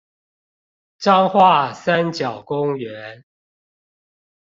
[0.97, 3.23] 彰化三角公園